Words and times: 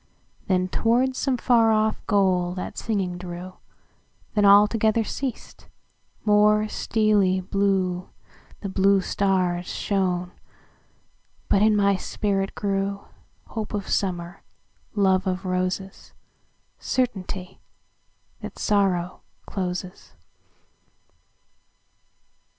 Then 0.47 0.67
toward 0.67 1.15
some 1.15 1.37
far 1.37 1.71
off 1.71 2.03
goal 2.07 2.55
that 2.55 2.75
singing 2.75 3.19
drew; 3.19 3.57
Then 4.33 4.45
altogether 4.45 5.03
ceas'd; 5.03 5.67
more 6.25 6.67
steely 6.67 7.39
blueThe 7.39 8.09
blue 8.73 9.01
stars 9.01 9.67
shone; 9.67 10.31
but 11.49 11.61
in 11.61 11.75
my 11.75 11.97
spirit 11.97 12.55
grewHope 12.55 13.75
of 13.75 13.87
Summer, 13.87 14.41
love 14.95 15.27
of 15.27 15.45
Roses, 15.45 16.13
Certainty 16.79 17.61
that 18.39 18.57
Sorrow 18.57 19.21
closes. 19.45 20.15